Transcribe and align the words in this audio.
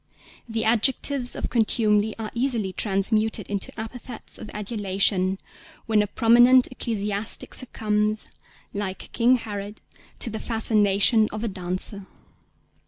The 0.49 0.65
adjectives 0.65 1.35
of 1.35 1.51
contumely 1.51 2.17
are 2.17 2.31
easily 2.33 2.73
transmuted 2.73 3.47
into 3.47 3.71
epithets 3.79 4.39
of 4.39 4.49
adulation, 4.51 5.37
when 5.85 6.01
a 6.01 6.07
prominent 6.07 6.65
ecclesiastic 6.71 7.53
succumbs, 7.53 8.25
like 8.73 9.11
King 9.11 9.35
Herod, 9.35 9.79
to 10.17 10.31
the 10.31 10.39
fascination 10.39 11.29
of 11.31 11.43
a 11.43 11.47
dancer. 11.47 12.07